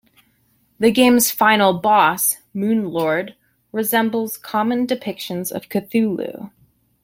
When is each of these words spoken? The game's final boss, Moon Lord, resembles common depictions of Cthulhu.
The 0.79 0.89
game's 0.89 1.29
final 1.29 1.73
boss, 1.73 2.37
Moon 2.55 2.89
Lord, 2.89 3.35
resembles 3.71 4.35
common 4.35 4.87
depictions 4.87 5.51
of 5.51 5.69
Cthulhu. 5.69 6.49